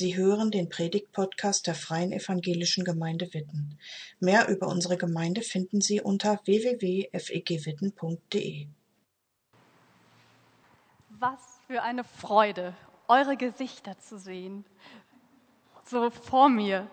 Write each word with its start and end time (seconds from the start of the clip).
Sie 0.00 0.16
hören 0.16 0.50
den 0.50 0.68
Predigt-Podcast 0.70 1.66
der 1.66 1.74
Freien 1.74 2.10
Evangelischen 2.10 2.84
Gemeinde 2.84 3.34
Witten. 3.34 3.78
Mehr 4.18 4.48
über 4.48 4.68
unsere 4.68 4.96
Gemeinde 4.96 5.42
finden 5.42 5.82
Sie 5.82 6.00
unter 6.00 6.40
www.fegwitten.de. 6.46 8.66
Was 11.10 11.60
für 11.66 11.82
eine 11.82 12.04
Freude, 12.04 12.74
eure 13.08 13.36
Gesichter 13.36 13.98
zu 13.98 14.18
sehen. 14.18 14.64
So 15.84 16.08
vor 16.08 16.48
mir. 16.48 16.90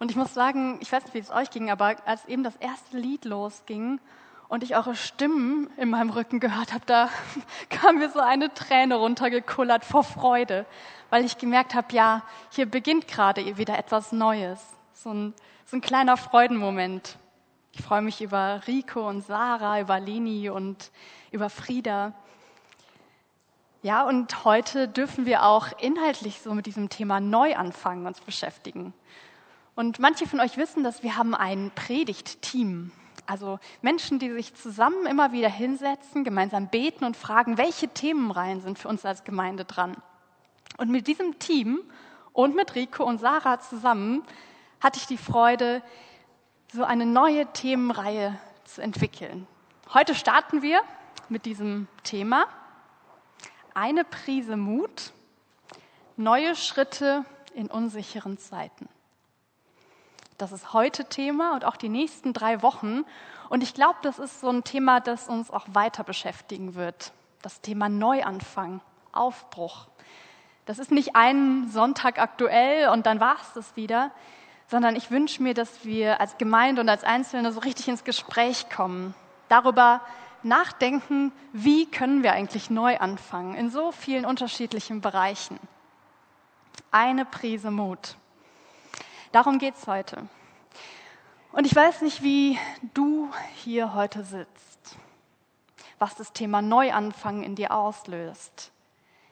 Und 0.00 0.10
ich 0.10 0.16
muss 0.16 0.34
sagen, 0.34 0.80
ich 0.82 0.90
weiß 0.90 1.04
nicht, 1.04 1.14
wie 1.14 1.20
es 1.20 1.30
euch 1.30 1.50
ging, 1.50 1.70
aber 1.70 2.04
als 2.08 2.24
eben 2.24 2.42
das 2.42 2.56
erste 2.56 2.98
Lied 2.98 3.24
losging 3.24 4.00
und 4.48 4.62
ich 4.62 4.76
eure 4.76 4.96
Stimmen 4.96 5.70
in 5.76 5.90
meinem 5.90 6.10
Rücken 6.10 6.40
gehört 6.40 6.72
habe, 6.72 6.84
da 6.86 7.10
kam 7.70 7.98
mir 7.98 8.10
so 8.10 8.20
eine 8.20 8.52
Träne 8.54 8.96
runtergekullert 8.96 9.84
vor 9.84 10.04
Freude, 10.04 10.66
weil 11.10 11.24
ich 11.24 11.38
gemerkt 11.38 11.74
habe, 11.74 11.94
ja, 11.94 12.22
hier 12.50 12.66
beginnt 12.66 13.08
gerade 13.08 13.58
wieder 13.58 13.78
etwas 13.78 14.12
Neues. 14.12 14.60
So 14.92 15.12
ein, 15.12 15.34
so 15.66 15.76
ein 15.76 15.80
kleiner 15.80 16.16
Freudenmoment. 16.16 17.18
Ich 17.72 17.82
freue 17.82 18.02
mich 18.02 18.20
über 18.22 18.62
Rico 18.66 19.08
und 19.08 19.24
Sarah, 19.24 19.80
über 19.80 20.00
Leni 20.00 20.50
und 20.50 20.90
über 21.30 21.50
Frieda. 21.50 22.12
Ja, 23.82 24.02
und 24.04 24.44
heute 24.44 24.88
dürfen 24.88 25.24
wir 25.24 25.44
auch 25.44 25.68
inhaltlich 25.78 26.40
so 26.40 26.52
mit 26.52 26.66
diesem 26.66 26.88
Thema 26.88 27.20
Neuanfangen 27.20 28.06
uns 28.06 28.20
beschäftigen. 28.20 28.92
Und 29.76 30.00
manche 30.00 30.26
von 30.26 30.40
euch 30.40 30.56
wissen, 30.56 30.82
dass 30.82 31.04
wir 31.04 31.16
haben 31.16 31.36
ein 31.36 31.70
Predigtteam. 31.76 32.90
Also 33.28 33.58
Menschen, 33.82 34.18
die 34.18 34.32
sich 34.32 34.54
zusammen 34.54 35.04
immer 35.04 35.32
wieder 35.32 35.50
hinsetzen, 35.50 36.24
gemeinsam 36.24 36.68
beten 36.68 37.04
und 37.04 37.14
fragen, 37.14 37.58
welche 37.58 37.86
Themenreihen 37.86 38.62
sind 38.62 38.78
für 38.78 38.88
uns 38.88 39.04
als 39.04 39.22
Gemeinde 39.22 39.66
dran. 39.66 39.98
Und 40.78 40.88
mit 40.88 41.06
diesem 41.06 41.38
Team 41.38 41.80
und 42.32 42.56
mit 42.56 42.74
Rico 42.74 43.04
und 43.04 43.18
Sarah 43.18 43.60
zusammen 43.60 44.22
hatte 44.80 44.98
ich 44.98 45.06
die 45.06 45.18
Freude, 45.18 45.82
so 46.72 46.84
eine 46.84 47.04
neue 47.04 47.44
Themenreihe 47.52 48.38
zu 48.64 48.80
entwickeln. 48.80 49.46
Heute 49.92 50.14
starten 50.14 50.62
wir 50.62 50.80
mit 51.28 51.44
diesem 51.44 51.86
Thema 52.04 52.46
eine 53.74 54.04
Prise 54.04 54.56
Mut, 54.56 55.12
neue 56.16 56.56
Schritte 56.56 57.26
in 57.52 57.66
unsicheren 57.66 58.38
Zeiten. 58.38 58.88
Das 60.38 60.52
ist 60.52 60.72
heute 60.72 61.04
Thema 61.04 61.52
und 61.54 61.64
auch 61.64 61.76
die 61.76 61.88
nächsten 61.88 62.32
drei 62.32 62.62
Wochen. 62.62 63.04
Und 63.48 63.64
ich 63.64 63.74
glaube, 63.74 63.98
das 64.02 64.20
ist 64.20 64.40
so 64.40 64.48
ein 64.48 64.62
Thema, 64.62 65.00
das 65.00 65.28
uns 65.28 65.50
auch 65.50 65.66
weiter 65.72 66.04
beschäftigen 66.04 66.76
wird. 66.76 67.12
Das 67.42 67.60
Thema 67.60 67.88
Neuanfang, 67.88 68.80
Aufbruch. 69.10 69.88
Das 70.64 70.78
ist 70.78 70.92
nicht 70.92 71.16
ein 71.16 71.68
Sonntag 71.68 72.20
aktuell 72.20 72.88
und 72.90 73.06
dann 73.06 73.18
war 73.18 73.36
es 73.40 73.52
das 73.54 73.74
wieder, 73.74 74.12
sondern 74.68 74.94
ich 74.94 75.10
wünsche 75.10 75.42
mir, 75.42 75.54
dass 75.54 75.84
wir 75.84 76.20
als 76.20 76.38
Gemeinde 76.38 76.82
und 76.82 76.88
als 76.88 77.02
Einzelne 77.02 77.50
so 77.52 77.60
richtig 77.60 77.88
ins 77.88 78.04
Gespräch 78.04 78.70
kommen. 78.70 79.14
Darüber 79.48 80.02
nachdenken, 80.44 81.32
wie 81.52 81.86
können 81.86 82.22
wir 82.22 82.32
eigentlich 82.32 82.70
neu 82.70 82.98
anfangen 82.98 83.54
in 83.56 83.70
so 83.70 83.90
vielen 83.90 84.24
unterschiedlichen 84.24 85.00
Bereichen. 85.00 85.58
Eine 86.92 87.24
Prise 87.24 87.72
Mut. 87.72 88.16
Darum 89.32 89.58
geht 89.58 89.74
es 89.76 89.86
heute. 89.86 90.26
Und 91.52 91.66
ich 91.66 91.74
weiß 91.74 92.02
nicht, 92.02 92.22
wie 92.22 92.58
du 92.94 93.30
hier 93.56 93.94
heute 93.94 94.24
sitzt, 94.24 94.96
was 95.98 96.14
das 96.14 96.32
Thema 96.32 96.62
Neuanfang 96.62 97.42
in 97.42 97.54
dir 97.54 97.72
auslöst. 97.72 98.70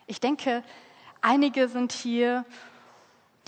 Ich 0.07 0.21
denke, 0.21 0.63
einige 1.23 1.69
sind 1.69 1.93
hier, 1.93 2.45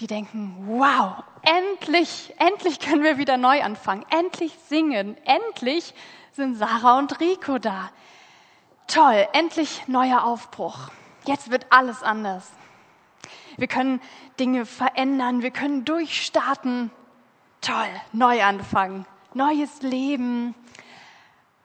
die 0.00 0.06
denken, 0.06 0.54
wow, 0.66 1.22
endlich, 1.42 2.34
endlich 2.38 2.78
können 2.80 3.02
wir 3.02 3.18
wieder 3.18 3.36
neu 3.36 3.62
anfangen, 3.62 4.06
endlich 4.10 4.56
singen, 4.68 5.16
endlich 5.24 5.94
sind 6.32 6.56
Sarah 6.56 6.98
und 6.98 7.20
Rico 7.20 7.58
da. 7.58 7.90
Toll, 8.86 9.26
endlich 9.32 9.86
neuer 9.88 10.24
Aufbruch. 10.24 10.88
Jetzt 11.26 11.50
wird 11.50 11.66
alles 11.70 12.02
anders. 12.02 12.50
Wir 13.56 13.68
können 13.68 14.00
Dinge 14.38 14.66
verändern, 14.66 15.42
wir 15.42 15.50
können 15.50 15.84
durchstarten. 15.84 16.90
Toll, 17.60 17.88
neu 18.12 18.42
anfangen, 18.42 19.04
neues 19.34 19.82
Leben. 19.82 20.54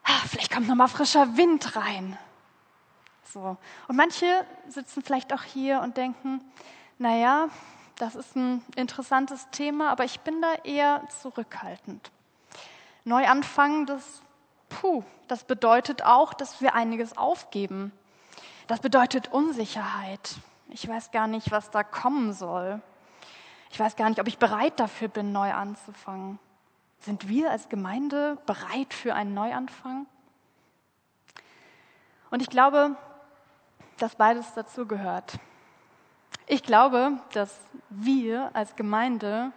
Ah, 0.03 0.21
vielleicht 0.27 0.51
kommt 0.51 0.67
noch 0.67 0.75
mal 0.75 0.87
frischer 0.87 1.37
Wind 1.37 1.75
rein. 1.75 2.17
So. 3.31 3.57
Und 3.87 3.95
manche 3.95 4.45
sitzen 4.67 5.03
vielleicht 5.03 5.33
auch 5.33 5.43
hier 5.43 5.81
und 5.81 5.97
denken, 5.97 6.41
naja, 6.97 7.49
das 7.97 8.15
ist 8.15 8.35
ein 8.35 8.63
interessantes 8.75 9.47
Thema, 9.51 9.89
aber 9.89 10.03
ich 10.03 10.19
bin 10.21 10.41
da 10.41 10.53
eher 10.63 11.07
zurückhaltend. 11.21 12.11
Neu 13.05 13.25
anfangen, 13.27 13.85
das, 13.85 14.21
puh, 14.69 15.03
das 15.27 15.43
bedeutet 15.43 16.03
auch, 16.03 16.33
dass 16.33 16.61
wir 16.61 16.75
einiges 16.75 17.17
aufgeben. 17.17 17.91
Das 18.67 18.79
bedeutet 18.79 19.31
Unsicherheit. 19.31 20.35
Ich 20.73 20.87
weiß 20.87 21.11
gar 21.11 21.27
nicht, 21.27 21.51
was 21.51 21.69
da 21.69 21.83
kommen 21.83 22.33
soll. 22.33 22.81
Ich 23.69 23.79
weiß 23.79 23.95
gar 23.95 24.09
nicht, 24.09 24.19
ob 24.19 24.27
ich 24.27 24.39
bereit 24.39 24.79
dafür 24.79 25.07
bin, 25.07 25.31
neu 25.31 25.53
anzufangen. 25.53 26.39
Sind 26.97 27.29
wir 27.29 27.51
als 27.51 27.69
Gemeinde 27.69 28.39
bereit 28.47 28.91
für 28.91 29.13
einen 29.13 29.35
Neuanfang? 29.35 30.07
Und 32.31 32.41
ich 32.41 32.49
glaube, 32.49 32.95
dass 33.97 34.15
beides 34.15 34.51
dazu 34.55 34.87
gehört. 34.87 35.37
Ich 36.47 36.63
glaube, 36.63 37.19
dass 37.33 37.55
wir 37.89 38.49
als 38.55 38.75
Gemeinde 38.75 39.51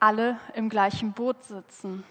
alle 0.00 0.40
im 0.54 0.70
gleichen 0.70 1.12
Boot 1.12 1.42
sitzen. 1.44 2.02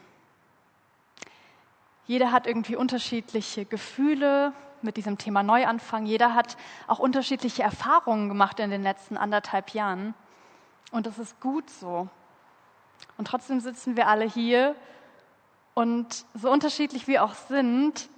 Jeder 2.05 2.31
hat 2.31 2.45
irgendwie 2.45 2.75
unterschiedliche 2.75 3.65
Gefühle, 3.65 4.53
mit 4.83 4.97
diesem 4.97 5.17
Thema 5.17 5.43
Neuanfang. 5.43 6.05
Jeder 6.05 6.33
hat 6.33 6.57
auch 6.87 6.99
unterschiedliche 6.99 7.63
Erfahrungen 7.63 8.29
gemacht 8.29 8.59
in 8.59 8.69
den 8.69 8.83
letzten 8.83 9.17
anderthalb 9.17 9.71
Jahren. 9.71 10.13
Und 10.91 11.05
das 11.05 11.17
ist 11.17 11.39
gut 11.39 11.69
so. 11.69 12.07
Und 13.17 13.27
trotzdem 13.27 13.59
sitzen 13.59 13.97
wir 13.97 14.07
alle 14.07 14.25
hier 14.25 14.75
und 15.73 16.25
so 16.35 16.51
unterschiedlich 16.51 17.07
wir 17.07 17.23
auch 17.23 17.33
sind, 17.33 18.09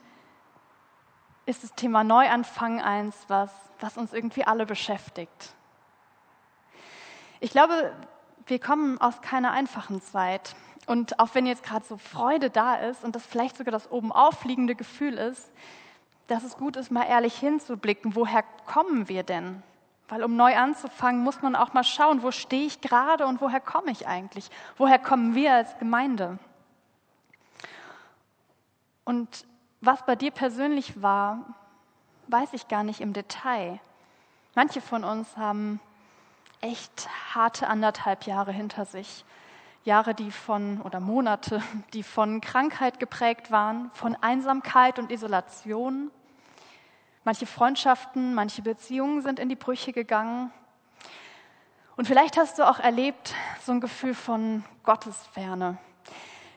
ist 1.46 1.64
das 1.64 1.74
Thema 1.76 2.04
Neuanfang 2.04 2.82
eins, 2.82 3.16
was, 3.28 3.52
was 3.80 3.98
uns 3.98 4.14
irgendwie 4.14 4.46
alle 4.46 4.66
beschäftigt. 4.66 5.54
Ich 7.40 7.52
glaube, 7.52 7.94
wir 8.48 8.60
kommen 8.60 9.00
aus 9.00 9.22
keiner 9.22 9.52
einfachen 9.52 10.02
Zeit. 10.02 10.56
Und 10.88 11.20
auch 11.20 11.30
wenn 11.34 11.46
jetzt 11.46 11.64
gerade 11.64 11.86
so 11.86 11.98
Freude 11.98 12.50
da 12.50 12.76
ist 12.76 13.04
und 13.04 13.16
das 13.16 13.26
vielleicht 13.26 13.58
sogar 13.58 13.72
das 13.72 13.90
oben 13.92 14.12
aufliegende 14.12 14.76
Gefühl 14.76 15.18
ist, 15.18 15.52
dass 16.28 16.44
es 16.44 16.58
gut 16.58 16.76
ist, 16.76 16.92
mal 16.92 17.04
ehrlich 17.04 17.36
hinzublicken, 17.38 18.16
woher 18.16 18.44
kommen 18.66 19.08
wir 19.08 19.24
denn? 19.24 19.62
Weil 20.08 20.24
um 20.24 20.36
neu 20.36 20.56
anzufangen, 20.56 21.24
muss 21.24 21.42
man 21.42 21.56
auch 21.56 21.74
mal 21.74 21.84
schauen, 21.84 22.22
wo 22.22 22.32
stehe 22.32 22.66
ich 22.66 22.82
gerade 22.82 23.26
und 23.26 23.42
woher 23.42 23.60
komme 23.60 23.92
ich 23.92 24.08
eigentlich? 24.08 24.50
Woher 24.78 25.00
kommen 25.00 25.34
wir 25.36 25.54
als 25.54 25.78
Gemeinde? 25.80 26.38
Und 29.04 29.46
was 29.82 30.04
bei 30.06 30.16
dir 30.16 30.32
persönlich 30.32 31.02
war, 31.02 31.56
weiß 32.28 32.54
ich 32.54 32.68
gar 32.68 32.84
nicht 32.84 33.02
im 33.02 33.14
Detail. 33.14 33.80
Manche 34.56 34.82
von 34.82 35.04
uns 35.04 35.38
haben 35.38 35.80
echt 36.62 37.08
harte 37.34 37.68
anderthalb 37.68 38.24
Jahre 38.26 38.52
hinter 38.52 38.86
sich. 38.86 39.26
Jahre, 39.86 40.16
die 40.16 40.32
von, 40.32 40.82
oder 40.82 41.00
Monate, 41.00 41.62
die 41.94 42.04
von 42.04 42.42
Krankheit 42.42 43.00
geprägt 43.00 43.52
waren, 43.52 43.92
von 43.94 44.16
Einsamkeit 44.20 45.00
und 45.00 45.12
Isolation. 45.12 46.12
Manche 47.24 47.46
Freundschaften, 47.46 48.34
manche 48.34 48.62
Beziehungen 48.62 49.22
sind 49.22 49.40
in 49.40 49.50
die 49.50 49.56
Brüche 49.56 49.94
gegangen. 49.94 50.52
Und 51.96 52.08
vielleicht 52.08 52.38
hast 52.38 52.60
du 52.60 52.68
auch 52.68 52.80
erlebt 52.80 53.34
so 53.62 53.72
ein 53.72 53.80
Gefühl 53.80 54.14
von 54.14 54.66
Gottesferne. 54.84 55.78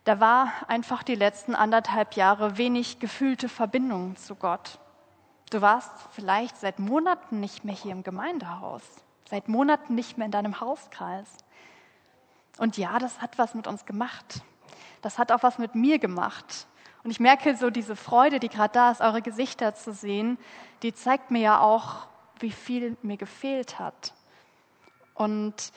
Da 0.04 0.20
war 0.20 0.52
einfach 0.66 1.02
die 1.02 1.14
letzten 1.14 1.54
anderthalb 1.54 2.14
Jahre 2.14 2.56
wenig 2.56 2.98
gefühlte 2.98 3.48
Verbindung 3.48 4.16
zu 4.16 4.34
Gott. 4.34 4.78
Du 5.50 5.60
warst 5.60 5.92
vielleicht 6.12 6.56
seit 6.56 6.78
Monaten 6.78 7.40
nicht 7.40 7.64
mehr 7.64 7.74
hier 7.74 7.92
im 7.92 8.02
Gemeindehaus, 8.02 8.82
seit 9.28 9.48
Monaten 9.48 9.94
nicht 9.94 10.18
mehr 10.18 10.26
in 10.26 10.32
deinem 10.32 10.60
Hauskreis. 10.60 11.28
Und 12.58 12.76
ja, 12.76 12.98
das 12.98 13.20
hat 13.20 13.38
was 13.38 13.54
mit 13.54 13.66
uns 13.66 13.86
gemacht. 13.86 14.42
Das 15.02 15.18
hat 15.18 15.32
auch 15.32 15.42
was 15.42 15.58
mit 15.58 15.74
mir 15.74 15.98
gemacht. 15.98 16.66
Und 17.04 17.10
ich 17.10 17.20
merke 17.20 17.56
so 17.56 17.70
diese 17.70 17.96
Freude, 17.96 18.40
die 18.40 18.48
gerade 18.48 18.72
da 18.72 18.90
ist, 18.90 19.00
eure 19.00 19.22
Gesichter 19.22 19.74
zu 19.74 19.92
sehen, 19.92 20.38
die 20.82 20.92
zeigt 20.92 21.30
mir 21.30 21.40
ja 21.40 21.60
auch, 21.60 22.06
wie 22.40 22.50
viel 22.50 22.96
mir 23.02 23.16
gefehlt 23.16 23.78
hat. 23.78 24.12
Und 25.14 25.72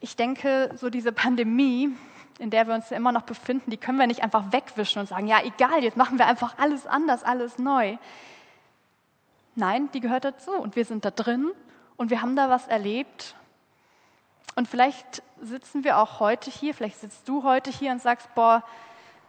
ich 0.00 0.16
denke, 0.16 0.70
so 0.76 0.90
diese 0.90 1.12
Pandemie, 1.12 1.90
in 2.38 2.50
der 2.50 2.66
wir 2.66 2.74
uns 2.74 2.90
ja 2.90 2.96
immer 2.96 3.12
noch 3.12 3.22
befinden, 3.22 3.70
die 3.70 3.76
können 3.76 3.98
wir 3.98 4.06
nicht 4.06 4.22
einfach 4.22 4.52
wegwischen 4.52 5.00
und 5.00 5.06
sagen, 5.08 5.26
ja, 5.26 5.42
egal, 5.42 5.82
jetzt 5.82 5.96
machen 5.96 6.18
wir 6.18 6.26
einfach 6.26 6.58
alles 6.58 6.86
anders, 6.86 7.24
alles 7.24 7.58
neu. 7.58 7.96
Nein, 9.54 9.88
die 9.92 10.00
gehört 10.00 10.24
dazu 10.24 10.52
und 10.52 10.76
wir 10.76 10.84
sind 10.84 11.04
da 11.04 11.10
drin 11.10 11.50
Und 11.96 12.10
wir 12.10 12.20
haben 12.20 12.36
da 12.36 12.50
was 12.50 12.68
erlebt. 12.68 13.34
Und 14.56 14.66
vielleicht 14.66 15.22
sitzen 15.40 15.84
wir 15.84 15.98
auch 15.98 16.18
heute 16.18 16.50
hier, 16.50 16.74
vielleicht 16.74 16.98
sitzt 16.98 17.28
du 17.28 17.44
heute 17.44 17.70
hier 17.70 17.92
und 17.92 18.00
sagst, 18.00 18.34
boah, 18.34 18.64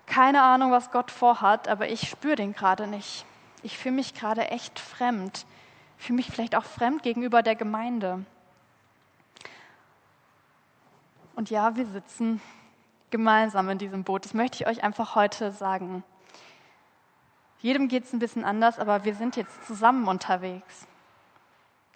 keine 0.06 0.41
Ahnung, 0.41 0.71
was 0.71 0.89
Gott 0.89 1.12
vorhat, 1.12 1.68
aber 1.68 1.89
ich 1.89 2.09
spüre 2.09 2.38
den 2.38 2.53
gerade 2.53 2.88
nicht. 2.88 3.25
Ich 3.62 3.77
fühle 3.77 3.95
mich 3.95 4.13
gerade 4.13 4.50
echt 4.50 4.79
fremd. 4.79 5.45
Ich 6.00 6.06
fühle 6.06 6.15
mich 6.15 6.31
vielleicht 6.31 6.56
auch 6.56 6.63
fremd 6.63 7.03
gegenüber 7.03 7.44
der 7.44 7.56
Gemeinde. 7.56 8.25
Und 11.35 11.50
ja, 11.50 11.75
wir 11.75 11.85
sitzen 11.85 12.41
gemeinsam 13.09 13.69
in 13.69 13.77
diesem 13.77 14.06
Boot. 14.06 14.24
Das 14.24 14.33
möchte 14.33 14.63
ich 14.63 14.68
euch 14.68 14.83
einfach 14.83 15.15
heute 15.15 15.51
sagen. 15.51 16.03
Jedem 17.59 17.89
geht 17.89 18.06
es 18.06 18.13
ein 18.13 18.19
bisschen 18.19 18.45
anders, 18.45 18.79
aber 18.79 19.03
wir 19.03 19.15
sind 19.15 19.35
jetzt 19.35 19.68
zusammen 19.68 20.07
unterwegs. 20.07 20.88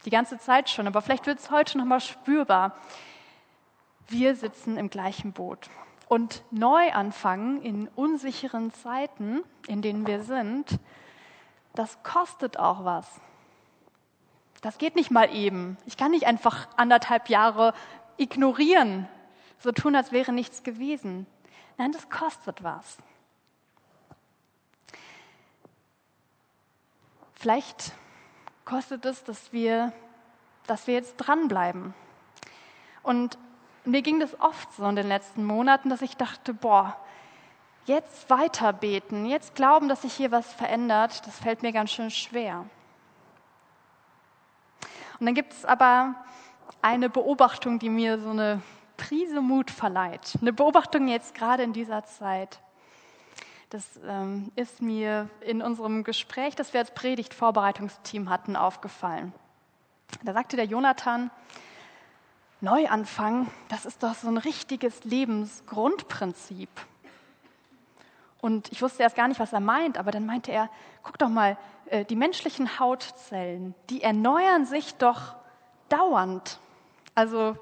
Die 0.03 0.09
ganze 0.09 0.37
Zeit 0.37 0.69
schon, 0.69 0.87
aber 0.87 1.01
vielleicht 1.01 1.27
wird 1.27 1.39
es 1.39 1.49
heute 1.49 1.77
nochmal 1.77 2.01
spürbar. 2.01 2.75
Wir 4.11 4.35
sitzen 4.35 4.75
im 4.75 4.89
gleichen 4.89 5.31
Boot. 5.31 5.69
Und 6.09 6.43
neu 6.51 6.91
anfangen 6.91 7.61
in 7.61 7.87
unsicheren 7.95 8.73
Zeiten, 8.73 9.41
in 9.67 9.81
denen 9.81 10.05
wir 10.05 10.21
sind, 10.23 10.79
das 11.75 12.03
kostet 12.03 12.59
auch 12.59 12.83
was. 12.83 13.21
Das 14.59 14.77
geht 14.77 14.97
nicht 14.97 15.11
mal 15.11 15.33
eben. 15.33 15.77
Ich 15.85 15.95
kann 15.95 16.11
nicht 16.11 16.27
einfach 16.27 16.67
anderthalb 16.75 17.29
Jahre 17.29 17.73
ignorieren, 18.17 19.07
so 19.59 19.71
tun, 19.71 19.95
als 19.95 20.11
wäre 20.11 20.33
nichts 20.33 20.63
gewesen. 20.63 21.25
Nein, 21.77 21.93
das 21.93 22.09
kostet 22.09 22.61
was. 22.63 22.97
Vielleicht 27.35 27.93
kostet 28.65 29.05
es, 29.05 29.23
dass 29.23 29.53
wir, 29.53 29.93
dass 30.67 30.85
wir 30.87 30.95
jetzt 30.95 31.15
dranbleiben. 31.15 31.93
Und 33.03 33.37
mir 33.85 34.01
ging 34.01 34.19
das 34.19 34.39
oft 34.39 34.73
so 34.73 34.85
in 34.85 34.95
den 34.95 35.07
letzten 35.07 35.43
Monaten, 35.43 35.89
dass 35.89 36.01
ich 36.01 36.17
dachte, 36.17 36.53
boah, 36.53 36.95
jetzt 37.85 38.29
weiter 38.29 38.73
beten, 38.73 39.25
jetzt 39.25 39.55
glauben, 39.55 39.89
dass 39.89 40.03
sich 40.03 40.13
hier 40.13 40.31
was 40.31 40.53
verändert, 40.53 41.25
das 41.25 41.39
fällt 41.39 41.63
mir 41.63 41.71
ganz 41.71 41.91
schön 41.91 42.11
schwer. 42.11 42.65
Und 45.19 45.25
dann 45.25 45.35
gibt 45.35 45.53
es 45.53 45.65
aber 45.65 46.15
eine 46.81 47.09
Beobachtung, 47.09 47.79
die 47.79 47.89
mir 47.89 48.19
so 48.19 48.29
eine 48.29 48.61
Prise 48.97 49.41
Mut 49.41 49.71
verleiht. 49.71 50.37
Eine 50.41 50.53
Beobachtung 50.53 51.07
jetzt 51.07 51.35
gerade 51.35 51.63
in 51.63 51.73
dieser 51.73 52.05
Zeit. 52.05 52.59
Das 53.69 53.99
ähm, 54.05 54.51
ist 54.55 54.81
mir 54.81 55.29
in 55.41 55.61
unserem 55.61 56.03
Gespräch, 56.03 56.55
das 56.55 56.73
wir 56.73 56.81
als 56.81 56.93
Predigt-Vorbereitungsteam 56.93 58.29
hatten, 58.29 58.55
aufgefallen. 58.55 59.33
Da 60.23 60.33
sagte 60.33 60.55
der 60.55 60.65
Jonathan, 60.65 61.31
Neuanfang, 62.61 63.47
das 63.69 63.85
ist 63.85 64.03
doch 64.03 64.13
so 64.13 64.27
ein 64.27 64.37
richtiges 64.37 65.03
Lebensgrundprinzip. 65.03 66.69
Und 68.39 68.71
ich 68.71 68.81
wusste 68.81 69.01
erst 69.03 69.15
gar 69.15 69.27
nicht, 69.27 69.39
was 69.39 69.51
er 69.51 69.59
meint, 69.59 69.97
aber 69.97 70.11
dann 70.11 70.25
meinte 70.25 70.51
er, 70.51 70.69
guck 71.01 71.17
doch 71.17 71.29
mal, 71.29 71.57
äh, 71.87 72.05
die 72.05 72.15
menschlichen 72.15 72.79
Hautzellen, 72.79 73.73
die 73.89 74.03
erneuern 74.03 74.65
sich 74.65 74.95
doch 74.95 75.35
dauernd. 75.89 76.59
Also 77.15 77.57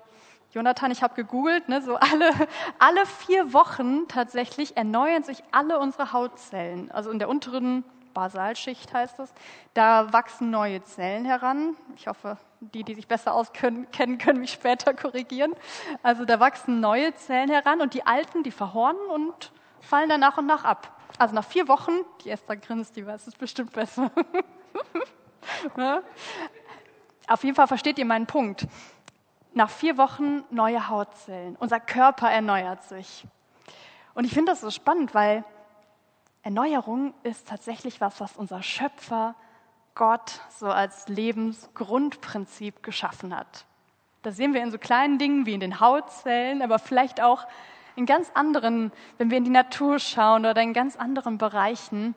Jonathan, 0.51 0.91
ich 0.91 1.01
habe 1.01 1.15
gegoogelt, 1.15 1.69
ne, 1.69 1.81
so 1.81 1.95
alle, 1.95 2.31
alle 2.79 3.05
vier 3.05 3.53
Wochen 3.53 4.07
tatsächlich 4.09 4.75
erneuern 4.75 5.23
sich 5.23 5.43
alle 5.51 5.79
unsere 5.79 6.11
Hautzellen. 6.11 6.91
Also 6.91 7.09
in 7.09 7.19
der 7.19 7.29
unteren 7.29 7.83
Basalschicht 8.19 8.93
heißt 8.93 9.17
das. 9.17 9.33
Da 9.73 10.11
wachsen 10.11 10.49
neue 10.49 10.83
Zellen 10.83 11.23
heran. 11.23 11.77
Ich 11.95 12.07
hoffe, 12.07 12.37
die, 12.59 12.83
die 12.83 12.95
sich 12.95 13.07
besser 13.07 13.33
auskennen, 13.33 13.87
können 13.91 14.39
mich 14.41 14.51
später 14.51 14.93
korrigieren. 14.93 15.55
Also 16.03 16.25
da 16.25 16.41
wachsen 16.41 16.81
neue 16.81 17.15
Zellen 17.15 17.49
heran 17.49 17.79
und 17.79 17.93
die 17.93 18.05
alten, 18.05 18.43
die 18.43 18.51
verhornen 18.51 19.01
und 19.09 19.53
fallen 19.79 20.09
dann 20.09 20.19
nach 20.19 20.37
und 20.37 20.47
nach 20.47 20.65
ab. 20.65 20.99
Also 21.17 21.33
nach 21.33 21.45
vier 21.45 21.69
Wochen, 21.69 21.93
die 22.25 22.29
Esther 22.29 22.57
grinst, 22.57 22.97
die 22.97 23.07
weiß 23.07 23.25
es 23.25 23.35
bestimmt 23.35 23.71
besser. 23.71 24.11
ja? 25.77 26.01
Auf 27.27 27.43
jeden 27.45 27.55
Fall 27.55 27.67
versteht 27.67 27.97
ihr 27.99 28.05
meinen 28.05 28.27
Punkt. 28.27 28.67
Nach 29.53 29.69
vier 29.69 29.97
Wochen 29.97 30.43
neue 30.49 30.89
Hautzellen. 30.89 31.55
Unser 31.57 31.79
Körper 31.79 32.29
erneuert 32.29 32.83
sich. 32.83 33.25
Und 34.13 34.25
ich 34.25 34.33
finde 34.33 34.51
das 34.51 34.59
so 34.59 34.71
spannend, 34.71 35.13
weil 35.13 35.45
Erneuerung 36.41 37.13
ist 37.23 37.47
tatsächlich 37.47 37.99
was, 38.01 38.19
was 38.21 38.37
unser 38.37 38.63
Schöpfer 38.63 39.35
Gott 39.95 40.39
so 40.49 40.67
als 40.67 41.07
Lebensgrundprinzip 41.09 42.81
geschaffen 42.83 43.35
hat. 43.35 43.65
Das 44.21 44.37
sehen 44.37 44.53
wir 44.53 44.63
in 44.63 44.71
so 44.71 44.77
kleinen 44.77 45.17
Dingen 45.17 45.45
wie 45.45 45.53
in 45.53 45.59
den 45.59 45.79
Hautzellen, 45.79 46.61
aber 46.61 46.79
vielleicht 46.79 47.21
auch 47.21 47.45
in 47.95 48.05
ganz 48.05 48.31
anderen, 48.33 48.91
wenn 49.17 49.29
wir 49.29 49.37
in 49.37 49.43
die 49.43 49.49
Natur 49.49 49.99
schauen 49.99 50.45
oder 50.45 50.61
in 50.61 50.73
ganz 50.73 50.95
anderen 50.95 51.37
Bereichen. 51.37 52.15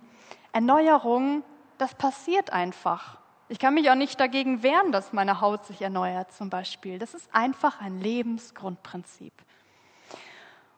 Erneuerung, 0.52 1.42
das 1.78 1.94
passiert 1.94 2.52
einfach. 2.52 3.18
Ich 3.48 3.58
kann 3.58 3.74
mich 3.74 3.90
auch 3.90 3.96
nicht 3.96 4.20
dagegen 4.20 4.62
wehren, 4.62 4.92
dass 4.92 5.12
meine 5.12 5.40
Haut 5.40 5.66
sich 5.66 5.82
erneuert 5.82 6.32
zum 6.32 6.50
Beispiel. 6.50 6.98
Das 6.98 7.14
ist 7.14 7.28
einfach 7.34 7.80
ein 7.80 8.00
Lebensgrundprinzip. 8.00 9.32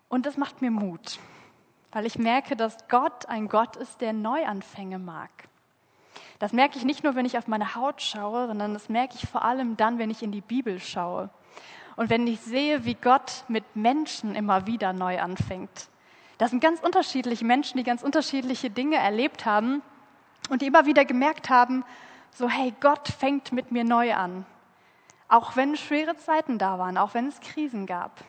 Und 0.09 0.27
das 0.27 0.37
macht 0.37 0.63
mir 0.63 0.71
Mut, 0.71 1.19
weil 1.95 2.07
ich 2.07 2.19
merke, 2.19 2.57
dass 2.57 2.77
Gott 2.89 3.27
ein 3.29 3.49
Gott 3.49 3.77
ist, 3.77 4.01
der 4.01 4.13
Neuanfänge 4.13 4.99
mag. 4.99 5.31
Das 6.41 6.53
merke 6.53 6.77
ich 6.77 6.85
nicht 6.85 7.05
nur, 7.05 7.15
wenn 7.15 7.25
ich 7.25 7.39
auf 7.39 7.47
meine 7.47 7.77
Haut 7.77 8.03
schaue, 8.03 8.49
sondern 8.49 8.75
das 8.75 8.89
merke 8.89 9.15
ich 9.15 9.29
vor 9.29 9.45
allem 9.45 9.77
dann, 9.77 9.99
wenn 9.99 10.11
ich 10.11 10.23
in 10.23 10.33
die 10.33 10.41
Bibel 10.41 10.81
schaue. 10.81 11.31
Und 11.95 12.11
wenn 12.11 12.27
ich 12.27 12.41
sehe, 12.41 12.85
wie 12.85 12.95
Gott 12.95 13.45
mit 13.47 13.77
Menschen 13.77 14.35
immer 14.35 14.67
wieder 14.67 14.93
neu 14.93 15.21
anfängt. 15.21 15.89
Das 16.37 16.51
sind 16.51 16.61
ganz 16.61 16.81
unterschiedliche 16.81 17.45
Menschen, 17.45 17.79
die 17.79 17.85
ganz 17.85 18.03
unterschiedliche 18.03 18.71
Dinge 18.71 18.97
erlebt 18.97 19.47
haben 19.47 19.81
und 20.51 20.63
die 20.63 20.67
immer 20.67 20.87
wieder 20.87 21.05
gemerkt 21.05 21.49
haben, 21.49 21.85
so 22.33 22.49
hey, 22.49 22.75
Gott 22.81 23.07
fängt 23.07 23.53
mit 23.53 23.71
mir 23.71 23.85
neu 23.85 24.15
an. 24.15 24.45
Auch 25.29 25.55
wenn 25.55 25.77
schwere 25.77 26.17
Zeiten 26.17 26.59
da 26.59 26.81
waren, 26.81 26.99
auch 26.99 27.15
wenn 27.15 27.29
es 27.29 27.39
Krisen 27.39 27.87
gab. 27.87 28.25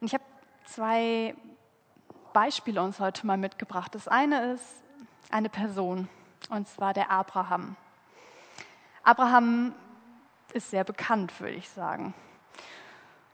Und 0.00 0.06
ich 0.06 0.14
habe 0.14 0.24
zwei 0.64 1.34
Beispiele 2.32 2.82
uns 2.82 3.00
heute 3.00 3.26
mal 3.26 3.36
mitgebracht. 3.36 3.94
Das 3.94 4.08
eine 4.08 4.52
ist 4.52 4.64
eine 5.30 5.48
Person, 5.48 6.08
und 6.48 6.68
zwar 6.68 6.94
der 6.94 7.10
Abraham. 7.10 7.76
Abraham 9.02 9.74
ist 10.52 10.70
sehr 10.70 10.84
bekannt, 10.84 11.38
würde 11.40 11.56
ich 11.56 11.68
sagen. 11.68 12.14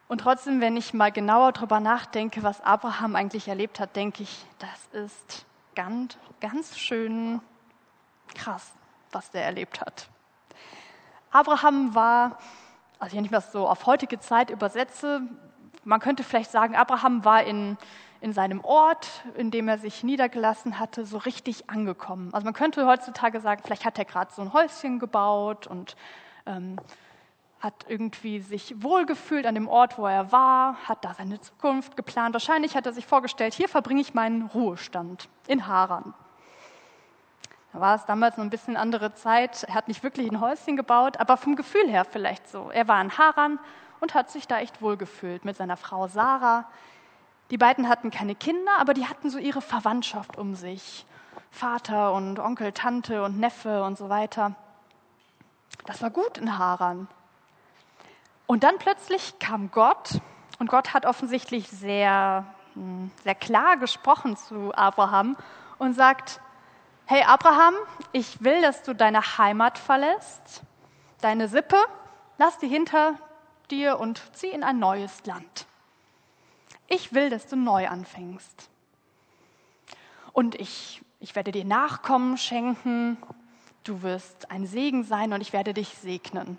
Und 0.09 0.21
trotzdem, 0.21 0.61
wenn 0.61 0.77
ich 0.77 0.95
mal 0.95 1.11
genauer 1.11 1.53
darüber 1.53 1.81
nachdenke, 1.81 2.43
was 2.43 2.61
Abraham 2.61 3.17
eigentlich 3.17 3.49
erlebt 3.49 3.81
hat, 3.81 3.97
denke 3.97 4.23
ich, 4.23 4.47
das 4.59 5.03
ist 5.03 5.47
ganz, 5.75 6.17
ganz 6.41 6.79
schön 6.79 7.41
krass, 8.35 8.73
was 9.11 9.31
der 9.31 9.45
erlebt 9.45 9.81
hat. 9.81 10.09
Abraham 11.33 11.95
war, 11.95 12.39
also 12.99 13.17
wenn 13.17 13.25
ich 13.25 13.31
das 13.31 13.51
so 13.51 13.69
auf 13.69 13.87
heutige 13.87 14.21
Zeit 14.21 14.51
übersetze, 14.51 15.23
man 15.85 16.01
könnte 16.01 16.25
vielleicht 16.25 16.51
sagen, 16.51 16.77
Abraham 16.77 17.25
war 17.25 17.43
in, 17.43 17.77
in 18.21 18.33
seinem 18.33 18.65
Ort, 18.65 19.09
in 19.37 19.51
dem 19.51 19.69
er 19.69 19.79
sich 19.79 20.03
niedergelassen 20.03 20.79
hatte, 20.79 21.05
so 21.05 21.19
richtig 21.19 21.71
angekommen. 21.71 22.33
Also 22.33 22.45
man 22.45 22.55
könnte 22.55 22.87
heutzutage 22.87 23.41
sagen, 23.41 23.63
vielleicht 23.65 23.85
hat 23.85 23.99
er 23.99 24.05
gerade 24.05 24.33
so 24.33 24.43
ein 24.43 24.53
Häuschen 24.53 24.99
gebaut 24.99 25.67
und 25.67 25.97
ähm, 26.47 26.79
hat 27.61 27.87
irgendwie 27.89 28.41
sich 28.41 28.83
wohlgefühlt 28.83 29.47
an 29.47 29.55
dem 29.55 29.69
Ort, 29.69 29.99
wo 29.99 30.07
er 30.07 30.31
war, 30.31 30.77
hat 30.89 31.05
da 31.05 31.15
seine 31.15 31.41
Zukunft 31.41 31.97
geplant. 31.97 32.35
Wahrscheinlich 32.35 32.77
hat 32.77 32.87
er 32.87 32.93
sich 32.93 33.07
vorgestellt, 33.07 33.55
hier 33.55 33.69
verbringe 33.69 34.01
ich 34.01 34.15
meinen 34.15 34.43
Ruhestand 34.43 35.29
in 35.47 35.67
Haran. 35.67 36.15
Da 37.73 37.81
war 37.81 37.97
es 37.97 38.05
damals 38.07 38.37
noch 38.37 38.45
ein 38.45 38.51
bisschen 38.51 38.77
andere 38.77 39.15
Zeit. 39.15 39.65
Er 39.65 39.75
hat 39.75 39.89
nicht 39.89 40.03
wirklich 40.03 40.31
ein 40.31 40.41
Häuschen 40.41 40.77
gebaut, 40.77 41.19
aber 41.19 41.37
vom 41.37 41.57
Gefühl 41.57 41.89
her 41.89 42.05
vielleicht 42.05 42.49
so. 42.49 42.71
Er 42.71 42.89
war 42.89 43.01
in 43.03 43.19
Haran 43.19 43.59
und 44.01 44.15
hat 44.15 44.31
sich 44.31 44.47
da 44.47 44.61
echt 44.61 44.81
wohlgefühlt 44.81 45.45
mit 45.45 45.57
seiner 45.57 45.77
Frau 45.77 46.07
Sarah. 46.07 46.69
Die 47.51 47.59
beiden 47.59 47.89
hatten 47.89 48.11
keine 48.11 48.35
Kinder, 48.35 48.73
aber 48.79 48.93
die 48.93 49.07
hatten 49.07 49.31
so 49.31 49.39
ihre 49.39 49.61
Verwandtschaft 49.61 50.37
um 50.37 50.55
sich. 50.55 51.07
Vater 51.51 52.13
und 52.13 52.39
Onkel, 52.39 52.73
Tante 52.73 53.23
und 53.23 53.39
Neffe 53.39 53.85
und 53.85 53.97
so 53.97 54.09
weiter. 54.09 54.55
Das 55.87 56.03
war 56.03 56.11
gut 56.11 56.39
in 56.39 56.59
Haran. 56.59 57.09
Und 58.47 58.65
dann 58.65 58.79
plötzlich 58.79 59.39
kam 59.39 59.71
Gott 59.71 60.21
und 60.59 60.69
Gott 60.69 60.95
hat 60.95 61.07
offensichtlich 61.07 61.69
sehr, 61.69 62.47
hm, 62.75 63.11
sehr 63.23 63.35
klar 63.35 63.77
gesprochen 63.77 64.37
zu 64.37 64.73
Abraham 64.75 65.37
und 65.79 65.95
sagt, 65.95 66.41
hey 67.07 67.23
Abraham, 67.23 67.75
ich 68.13 68.43
will, 68.43 68.61
dass 68.63 68.83
du 68.83 68.95
deine 68.95 69.39
Heimat 69.39 69.79
verlässt, 69.79 70.63
deine 71.21 71.49
Sippe, 71.49 71.77
lass 72.39 72.59
die 72.59 72.69
hinter 72.69 73.15
dir 73.71 73.99
und 73.99 74.21
zieh 74.33 74.51
in 74.51 74.63
ein 74.63 74.79
neues 74.79 75.25
Land. 75.27 75.67
Ich 76.89 77.13
will, 77.13 77.31
dass 77.31 77.47
du 77.47 77.57
neu 77.57 77.89
anfängst. 77.89 78.69
Und 80.33 80.55
ich, 80.55 81.03
ich 81.21 81.35
werde 81.35 81.53
dir 81.53 81.65
Nachkommen 81.65 82.37
schenken, 82.37 83.17
du 83.85 84.03
wirst 84.03 84.51
ein 84.51 84.67
Segen 84.67 85.05
sein 85.05 85.33
und 85.33 85.41
ich 85.41 85.53
werde 85.53 85.75
dich 85.75 85.89
segnen. 85.89 86.59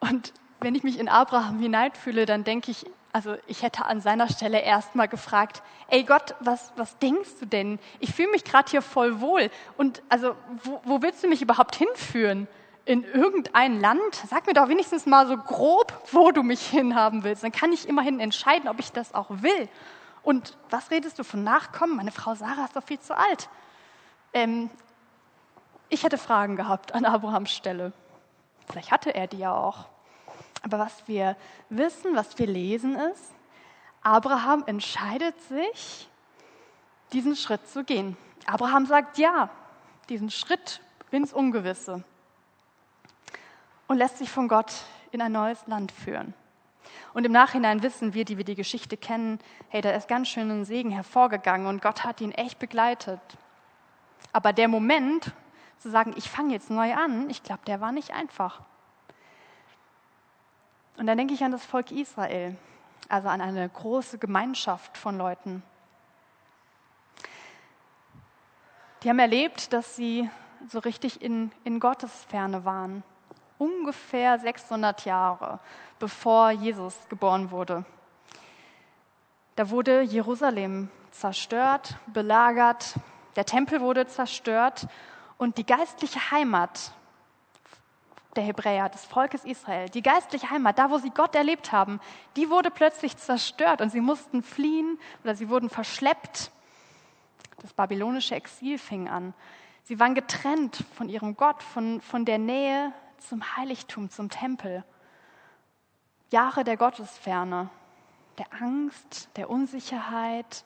Und 0.00 0.32
wenn 0.60 0.74
ich 0.74 0.82
mich 0.82 0.98
in 0.98 1.08
Abraham 1.08 1.60
hineinfühle, 1.60 2.26
dann 2.26 2.44
denke 2.44 2.70
ich, 2.70 2.86
also 3.12 3.36
ich 3.46 3.62
hätte 3.62 3.84
an 3.84 4.00
seiner 4.00 4.28
Stelle 4.28 4.60
erstmal 4.60 5.06
gefragt, 5.08 5.62
ey 5.88 6.02
Gott, 6.02 6.34
was, 6.40 6.72
was 6.76 6.98
denkst 6.98 7.38
du 7.40 7.46
denn? 7.46 7.78
Ich 8.00 8.12
fühle 8.12 8.30
mich 8.32 8.44
gerade 8.44 8.70
hier 8.70 8.82
voll 8.82 9.20
wohl. 9.20 9.50
Und 9.76 10.02
also, 10.08 10.34
wo, 10.64 10.80
wo 10.84 11.02
willst 11.02 11.22
du 11.22 11.28
mich 11.28 11.40
überhaupt 11.40 11.76
hinführen? 11.76 12.48
In 12.86 13.02
irgendein 13.04 13.80
Land? 13.80 14.14
Sag 14.28 14.46
mir 14.46 14.52
doch 14.52 14.68
wenigstens 14.68 15.06
mal 15.06 15.26
so 15.26 15.36
grob, 15.38 15.92
wo 16.12 16.32
du 16.32 16.42
mich 16.42 16.66
hinhaben 16.66 17.24
willst. 17.24 17.42
Dann 17.42 17.52
kann 17.52 17.72
ich 17.72 17.88
immerhin 17.88 18.20
entscheiden, 18.20 18.68
ob 18.68 18.78
ich 18.78 18.92
das 18.92 19.14
auch 19.14 19.30
will. 19.30 19.68
Und 20.22 20.56
was 20.70 20.90
redest 20.90 21.18
du 21.18 21.24
von 21.24 21.42
Nachkommen? 21.42 21.96
Meine 21.96 22.12
Frau 22.12 22.34
Sarah 22.34 22.64
ist 22.64 22.76
doch 22.76 22.82
viel 22.82 23.00
zu 23.00 23.16
alt. 23.16 23.48
Ähm, 24.34 24.68
ich 25.88 26.02
hätte 26.02 26.18
Fragen 26.18 26.56
gehabt 26.56 26.94
an 26.94 27.04
Abrahams 27.04 27.52
Stelle. 27.52 27.92
Vielleicht 28.68 28.90
hatte 28.90 29.14
er 29.14 29.26
die 29.28 29.38
ja 29.38 29.54
auch. 29.54 29.86
Aber 30.62 30.78
was 30.78 31.06
wir 31.06 31.36
wissen, 31.70 32.16
was 32.16 32.38
wir 32.38 32.46
lesen 32.46 32.96
ist, 32.96 33.32
Abraham 34.02 34.64
entscheidet 34.66 35.40
sich, 35.48 36.08
diesen 37.12 37.36
Schritt 37.36 37.66
zu 37.68 37.84
gehen. 37.84 38.16
Abraham 38.46 38.86
sagt 38.86 39.18
ja, 39.18 39.48
diesen 40.08 40.30
Schritt 40.30 40.80
ins 41.10 41.32
Ungewisse 41.32 42.04
und 43.86 43.98
lässt 43.98 44.18
sich 44.18 44.30
von 44.30 44.48
Gott 44.48 44.72
in 45.10 45.20
ein 45.20 45.32
neues 45.32 45.66
Land 45.66 45.92
führen. 45.92 46.34
Und 47.12 47.24
im 47.24 47.32
Nachhinein 47.32 47.82
wissen 47.82 48.14
wir, 48.14 48.24
die 48.24 48.36
wir 48.36 48.44
die 48.44 48.54
Geschichte 48.54 48.96
kennen, 48.96 49.38
hey, 49.68 49.80
da 49.80 49.90
ist 49.90 50.08
ganz 50.08 50.28
schön 50.28 50.50
ein 50.50 50.64
Segen 50.64 50.90
hervorgegangen 50.90 51.66
und 51.66 51.80
Gott 51.80 52.04
hat 52.04 52.20
ihn 52.20 52.32
echt 52.32 52.58
begleitet. 52.58 53.20
Aber 54.32 54.52
der 54.52 54.68
Moment, 54.68 55.32
zu 55.78 55.90
sagen, 55.90 56.14
ich 56.16 56.28
fange 56.28 56.52
jetzt 56.52 56.70
neu 56.70 56.94
an, 56.94 57.28
ich 57.30 57.42
glaube, 57.42 57.60
der 57.66 57.80
war 57.80 57.92
nicht 57.92 58.12
einfach. 58.12 58.62
Und 60.96 61.06
dann 61.06 61.18
denke 61.18 61.34
ich 61.34 61.44
an 61.44 61.52
das 61.52 61.64
Volk 61.64 61.90
Israel, 61.90 62.56
also 63.08 63.28
an 63.28 63.40
eine 63.40 63.68
große 63.68 64.18
Gemeinschaft 64.18 64.96
von 64.96 65.18
Leuten. 65.18 65.62
Die 69.02 69.10
haben 69.10 69.18
erlebt, 69.18 69.72
dass 69.72 69.96
sie 69.96 70.30
so 70.68 70.78
richtig 70.78 71.20
in, 71.20 71.52
in 71.64 71.78
Gottes 71.78 72.24
Ferne 72.24 72.64
waren. 72.64 73.02
Ungefähr 73.58 74.38
600 74.38 75.04
Jahre 75.04 75.60
bevor 75.98 76.50
Jesus 76.50 76.96
geboren 77.08 77.50
wurde. 77.50 77.84
Da 79.56 79.70
wurde 79.70 80.02
Jerusalem 80.02 80.90
zerstört, 81.12 81.96
belagert, 82.06 82.94
der 83.36 83.46
Tempel 83.46 83.80
wurde 83.80 84.06
zerstört 84.06 84.86
und 85.38 85.58
die 85.58 85.64
geistliche 85.66 86.30
Heimat 86.30 86.92
der 88.36 88.42
Hebräer, 88.42 88.88
des 88.88 89.04
Volkes 89.04 89.44
Israel, 89.44 89.88
die 89.88 90.02
geistliche 90.02 90.50
Heimat, 90.50 90.78
da 90.78 90.90
wo 90.90 90.98
sie 90.98 91.10
Gott 91.10 91.36
erlebt 91.36 91.70
haben, 91.70 92.00
die 92.36 92.50
wurde 92.50 92.70
plötzlich 92.70 93.16
zerstört 93.16 93.80
und 93.80 93.90
sie 93.90 94.00
mussten 94.00 94.42
fliehen 94.42 94.98
oder 95.22 95.36
sie 95.36 95.48
wurden 95.48 95.70
verschleppt. 95.70 96.50
Das 97.62 97.72
babylonische 97.72 98.34
Exil 98.34 98.76
fing 98.76 99.08
an. 99.08 99.32
Sie 99.84 100.00
waren 100.00 100.14
getrennt 100.14 100.84
von 100.96 101.08
ihrem 101.08 101.36
Gott, 101.36 101.62
von, 101.62 102.00
von 102.00 102.24
der 102.24 102.38
Nähe 102.38 102.92
zum 103.28 103.56
Heiligtum, 103.56 104.10
zum 104.10 104.30
Tempel. 104.30 104.84
Jahre 106.30 106.64
der 106.64 106.76
Gottesferne, 106.76 107.70
der 108.38 108.46
Angst, 108.60 109.28
der 109.36 109.50
Unsicherheit, 109.50 110.64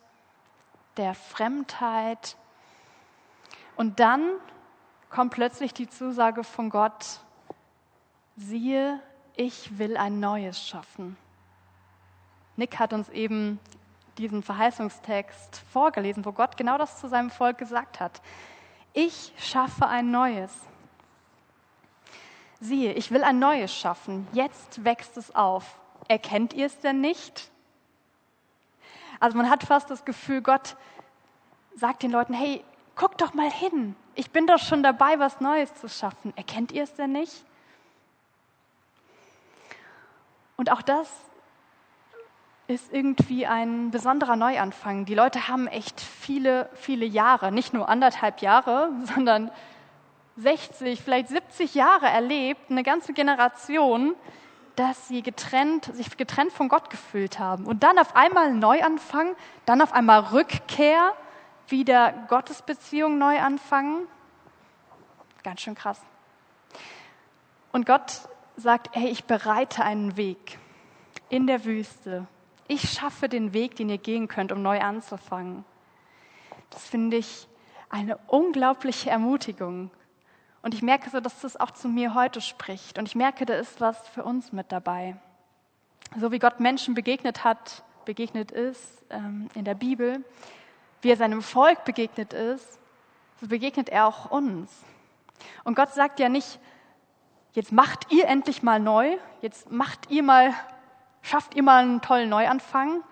der 0.97 1.15
Fremdheit. 1.15 2.37
Und 3.77 4.01
dann 4.01 4.31
kommt 5.11 5.33
plötzlich 5.33 5.75
die 5.75 5.89
Zusage 5.89 6.45
von 6.45 6.71
Gott, 6.71 7.21
siehe, 8.37 9.01
ich 9.37 9.79
will 9.79 9.97
ein 9.97 10.21
Neues 10.21 10.67
schaffen. 10.67 11.17
Nick 12.57 12.79
hat 12.79 12.93
uns 12.93 13.09
eben 13.11 13.61
diesen 14.19 14.43
Verheißungstext 14.43 15.63
vorgelesen, 15.73 16.25
wo 16.25 16.33
Gott 16.33 16.57
genau 16.57 16.77
das 16.77 16.99
zu 16.99 17.09
seinem 17.09 17.31
Volk 17.31 17.59
gesagt 17.59 18.01
hat. 18.01 18.21
Ich 18.93 19.33
schaffe 19.39 19.87
ein 19.87 20.11
Neues. 20.11 20.53
Siehe, 22.61 22.93
ich 22.93 23.11
will 23.11 23.23
ein 23.23 23.39
Neues 23.39 23.73
schaffen. 23.73 24.27
Jetzt 24.33 24.85
wächst 24.85 25.17
es 25.17 25.35
auf. 25.35 25.79
Erkennt 26.09 26.53
ihr 26.53 26.67
es 26.67 26.81
denn 26.81 27.01
nicht? 27.01 27.51
Also 29.21 29.37
man 29.37 29.51
hat 29.51 29.63
fast 29.63 29.91
das 29.91 30.05
Gefühl, 30.05 30.43
Gott 30.43 30.77
sagt 31.75 32.03
den 32.03 32.11
Leuten, 32.11 32.35
hey, 32.35 32.65
guck 32.97 33.17
doch 33.19 33.35
mal 33.35 33.51
hin. 33.51 33.95
Ich 34.15 34.31
bin 34.31 34.47
doch 34.47 34.59
schon 34.59 34.83
dabei, 34.83 35.19
was 35.19 35.41
Neues 35.41 35.73
zu 35.75 35.89
schaffen. 35.89 36.33
Erkennt 36.37 36.73
ihr 36.73 36.83
es 36.83 36.95
denn 36.95 37.13
nicht? 37.13 37.45
Und 40.57 40.73
auch 40.73 40.83
das 40.83 41.09
ist 42.67 42.93
irgendwie 42.93 43.47
ein 43.47 43.91
besonderer 43.91 44.37
Neuanfang. 44.37 45.05
Die 45.07 45.15
Leute 45.15 45.49
haben 45.49 45.69
echt 45.69 46.01
viele, 46.01 46.69
viele 46.75 47.07
Jahre, 47.07 47.51
nicht 47.51 47.73
nur 47.73 47.89
anderthalb 47.89 48.43
Jahre, 48.43 48.91
sondern 49.15 49.51
60, 50.39 51.03
vielleicht 51.03 51.29
70 51.29 51.75
Jahre 51.75 52.07
erlebt, 52.07 52.71
eine 52.71 52.83
ganze 52.83 53.13
Generation, 53.13 54.15
dass 54.77 55.09
sie 55.09 55.23
getrennt, 55.23 55.87
sich 55.95 56.17
getrennt 56.17 56.53
von 56.53 56.69
Gott 56.69 56.91
gefühlt 56.91 57.39
haben. 57.39 57.67
Und 57.67 57.83
dann 57.83 57.99
auf 57.99 58.15
einmal 58.15 58.55
Neuanfang, 58.55 59.35
dann 59.67 59.83
auf 59.83 59.93
einmal 59.93 60.21
Rückkehr, 60.21 61.15
wieder 61.67 62.13
Gottesbeziehung 62.29 63.19
neu 63.19 63.41
anfangen. 63.41 64.07
Ganz 65.43 65.61
schön 65.61 65.75
krass. 65.75 66.01
Und 67.73 67.87
Gott 67.87 68.29
sagt, 68.57 68.95
hey, 68.95 69.09
ich 69.09 69.25
bereite 69.25 69.85
einen 69.85 70.17
Weg 70.17 70.59
in 71.29 71.47
der 71.47 71.65
Wüste. 71.65 72.27
Ich 72.69 72.91
schaffe 72.91 73.29
den 73.29 73.53
Weg, 73.53 73.77
den 73.77 73.89
ihr 73.89 73.99
gehen 73.99 74.29
könnt, 74.29 74.53
um 74.53 74.63
neu 74.63 74.81
anzufangen. 74.81 75.65
Das 76.71 76.87
finde 76.87 77.17
ich 77.17 77.49
eine 77.91 78.19
unglaubliche 78.27 79.11
Ermutigung. 79.11 79.91
Und 80.63 80.75
ich 80.75 80.83
merke 80.83 81.09
so, 81.11 81.21
dass 81.21 81.41
das 81.41 81.57
auch 81.57 81.71
zu 81.71 81.89
mir 81.89 82.15
heute 82.15 82.41
spricht. 82.41 82.99
Und 82.99 83.07
ich 83.07 83.15
merke, 83.15 83.47
da 83.47 83.55
ist 83.55 83.81
was 83.81 84.09
für 84.09 84.25
uns 84.25 84.53
mit 84.53 84.73
dabei. 84.73 85.17
So 86.19 86.33
wie 86.33 86.39
Gott 86.39 86.61
Menschen 86.61 86.95
begegnet 86.95 87.45
hat, 87.45 87.83
begegnet 88.05 88.51
ist 88.51 89.05
ähm, 89.11 89.49
in 89.55 89.65
der 89.65 89.75
Bibel, 89.75 90.25
wie 91.03 91.11
er 91.11 91.17
seinem 91.17 91.43
Volk 91.43 91.85
begegnet 91.85 92.33
ist, 92.33 92.79
so 93.41 93.47
begegnet 93.47 93.89
er 93.89 94.07
auch 94.07 94.31
uns. 94.31 94.73
Und 95.65 95.77
Gott 95.77 95.93
sagt 95.93 96.19
ja 96.19 96.29
nicht, 96.29 96.59
jetzt 97.53 97.71
macht 97.71 98.11
ihr 98.11 98.27
endlich 98.27 98.63
mal 98.63 98.81
neu, 98.81 99.17
jetzt 99.43 99.71
macht 99.71 100.11
ihr 100.11 100.23
mal, 100.23 100.55
schafft 101.23 101.55
ihr 101.55 101.63
mal 101.63 101.83
einen 101.83 102.01
tollen 102.01 102.29
Neuanfang, 102.29 103.03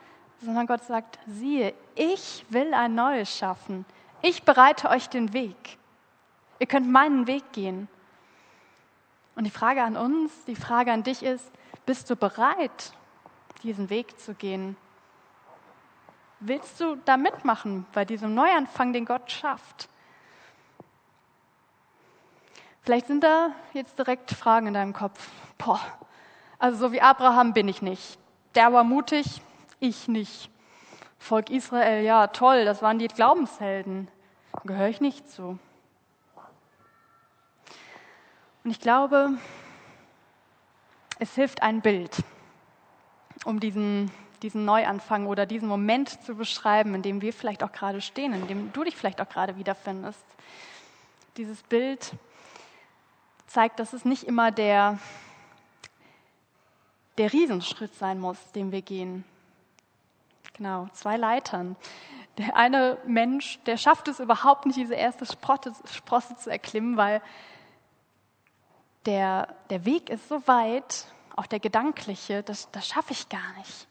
sondern 0.42 0.66
Gott 0.66 0.84
sagt, 0.84 1.18
siehe, 1.26 1.74
ich 1.94 2.44
will 2.48 2.74
ein 2.74 2.94
Neues 2.94 3.36
schaffen. 3.36 3.84
Ich 4.22 4.42
bereite 4.42 4.88
euch 4.88 5.08
den 5.08 5.32
Weg. 5.32 5.78
Ihr 6.58 6.66
könnt 6.66 6.90
meinen 6.90 7.26
Weg 7.26 7.52
gehen. 7.52 7.88
Und 9.34 9.44
die 9.44 9.50
Frage 9.50 9.82
an 9.82 9.96
uns, 9.96 10.32
die 10.46 10.56
Frage 10.56 10.92
an 10.92 11.02
dich 11.02 11.22
ist, 11.22 11.50
bist 11.84 12.08
du 12.08 12.16
bereit, 12.16 12.92
diesen 13.62 13.90
Weg 13.90 14.18
zu 14.18 14.34
gehen? 14.34 14.76
Willst 16.40 16.80
du 16.80 16.96
da 17.04 17.16
mitmachen 17.16 17.86
bei 17.92 18.04
diesem 18.04 18.34
Neuanfang, 18.34 18.92
den 18.92 19.04
Gott 19.04 19.30
schafft? 19.30 19.88
Vielleicht 22.82 23.08
sind 23.08 23.24
da 23.24 23.50
jetzt 23.72 23.98
direkt 23.98 24.30
Fragen 24.30 24.68
in 24.68 24.74
deinem 24.74 24.92
Kopf. 24.92 25.30
Boah, 25.58 25.80
also 26.58 26.78
so 26.78 26.92
wie 26.92 27.00
Abraham 27.00 27.52
bin 27.52 27.68
ich 27.68 27.82
nicht. 27.82 28.18
Der 28.54 28.72
war 28.72 28.84
mutig, 28.84 29.42
ich 29.80 30.08
nicht. 30.08 30.50
Volk 31.18 31.50
Israel, 31.50 32.04
ja, 32.04 32.28
toll, 32.28 32.64
das 32.64 32.82
waren 32.82 32.98
die 32.98 33.08
Glaubenshelden. 33.08 34.08
Gehöre 34.64 34.88
ich 34.88 35.00
nicht 35.00 35.28
zu. 35.28 35.58
Und 38.66 38.72
ich 38.72 38.80
glaube, 38.80 39.30
es 41.20 41.32
hilft 41.36 41.62
ein 41.62 41.82
Bild, 41.82 42.24
um 43.44 43.60
diesen, 43.60 44.10
diesen 44.42 44.64
Neuanfang 44.64 45.28
oder 45.28 45.46
diesen 45.46 45.68
Moment 45.68 46.20
zu 46.24 46.34
beschreiben, 46.34 46.92
in 46.96 47.02
dem 47.02 47.20
wir 47.20 47.32
vielleicht 47.32 47.62
auch 47.62 47.70
gerade 47.70 48.00
stehen, 48.00 48.32
in 48.32 48.48
dem 48.48 48.72
du 48.72 48.82
dich 48.82 48.96
vielleicht 48.96 49.20
auch 49.20 49.28
gerade 49.28 49.56
wiederfindest. 49.56 50.24
Dieses 51.36 51.62
Bild 51.62 52.10
zeigt, 53.46 53.78
dass 53.78 53.92
es 53.92 54.04
nicht 54.04 54.24
immer 54.24 54.50
der, 54.50 54.98
der 57.18 57.32
Riesenschritt 57.32 57.94
sein 57.94 58.18
muss, 58.18 58.50
den 58.50 58.72
wir 58.72 58.82
gehen. 58.82 59.24
Genau, 60.54 60.88
zwei 60.92 61.16
Leitern. 61.16 61.76
Der 62.36 62.56
eine 62.56 62.98
Mensch, 63.06 63.60
der 63.66 63.76
schafft 63.76 64.08
es 64.08 64.18
überhaupt 64.18 64.66
nicht, 64.66 64.76
diese 64.76 64.96
erste 64.96 65.24
Sprotte, 65.24 65.72
Sprosse 65.88 66.34
zu 66.34 66.50
erklimmen, 66.50 66.96
weil 66.96 67.22
der, 69.06 69.48
der 69.70 69.84
Weg 69.84 70.10
ist 70.10 70.28
so 70.28 70.46
weit, 70.46 71.06
auch 71.36 71.46
der 71.46 71.60
gedankliche, 71.60 72.42
das, 72.42 72.70
das 72.72 72.86
schaffe 72.86 73.12
ich 73.12 73.28
gar 73.28 73.52
nicht. 73.58 73.86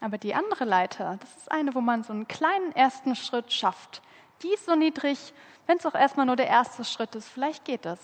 Aber 0.00 0.18
die 0.18 0.34
andere 0.34 0.64
Leiter, 0.64 1.18
das 1.20 1.36
ist 1.36 1.50
eine, 1.50 1.74
wo 1.74 1.80
man 1.80 2.04
so 2.04 2.12
einen 2.12 2.28
kleinen 2.28 2.72
ersten 2.72 3.16
Schritt 3.16 3.52
schafft. 3.52 4.02
Die 4.42 4.52
ist 4.52 4.66
so 4.66 4.76
niedrig, 4.76 5.32
wenn 5.66 5.78
es 5.78 5.86
auch 5.86 5.94
erstmal 5.94 6.26
nur 6.26 6.36
der 6.36 6.46
erste 6.46 6.84
Schritt 6.84 7.14
ist, 7.14 7.28
vielleicht 7.28 7.64
geht 7.64 7.84
es. 7.84 7.98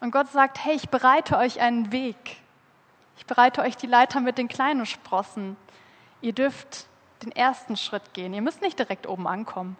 Und 0.00 0.10
Gott 0.10 0.28
sagt, 0.28 0.64
hey, 0.64 0.74
ich 0.74 0.88
bereite 0.88 1.36
euch 1.36 1.60
einen 1.60 1.92
Weg. 1.92 2.38
Ich 3.16 3.26
bereite 3.26 3.62
euch 3.62 3.76
die 3.76 3.86
Leiter 3.86 4.20
mit 4.20 4.38
den 4.38 4.48
kleinen 4.48 4.86
Sprossen. 4.86 5.56
Ihr 6.20 6.32
dürft 6.32 6.86
den 7.22 7.32
ersten 7.32 7.76
Schritt 7.76 8.12
gehen. 8.12 8.34
Ihr 8.34 8.42
müsst 8.42 8.60
nicht 8.60 8.78
direkt 8.78 9.06
oben 9.06 9.26
ankommen. 9.26 9.76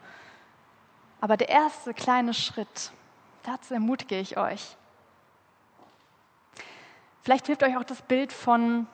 Aber 1.21 1.37
der 1.37 1.49
erste 1.49 1.95
kleine 1.95 2.33
Schritt, 2.33 2.93
dazu 3.45 3.75
ermutige 3.75 4.19
ich 4.19 4.37
euch. 4.37 4.77
Vielleicht 7.23 7.47
hilft 7.47 7.63
euch 7.63 7.77
auch 7.77 7.85
das 7.85 8.03
Bild 8.03 8.33
von 8.33 8.87